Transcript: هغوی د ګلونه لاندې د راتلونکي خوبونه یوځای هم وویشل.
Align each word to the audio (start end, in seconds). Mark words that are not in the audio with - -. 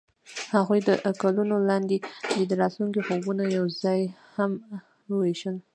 هغوی 0.55 0.79
د 0.87 0.89
ګلونه 1.21 1.55
لاندې 1.69 1.97
د 2.49 2.51
راتلونکي 2.61 3.01
خوبونه 3.07 3.43
یوځای 3.57 4.01
هم 4.35 4.51
وویشل. 5.11 5.55